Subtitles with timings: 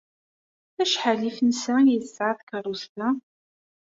[0.81, 3.07] Acḥal n yifensa ay tesɛa tkeṛṛust-a?